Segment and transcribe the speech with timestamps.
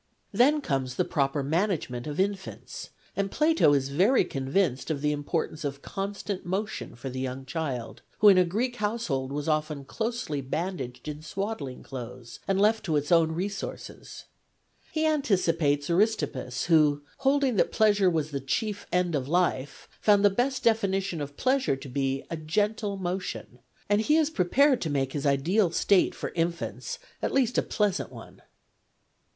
[0.31, 5.63] Then comes the proper management of infants, and Plato is very convinced of the importance
[5.63, 9.85] of constant motion for the young child, who in a Greek house hold was often
[9.85, 14.25] closely bandaged in swaddling clothes and left to its own resources.
[14.91, 20.31] He anticipates Aristippus, who, holding that pleasure was the chief end of life, found the
[20.31, 25.13] best definition of pleasure to be' a gentle motion,' and he is prepared to make
[25.13, 28.41] his ideal state for infants at least a pleasant one.